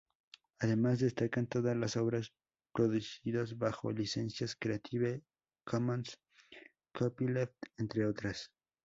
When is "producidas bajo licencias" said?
2.73-4.55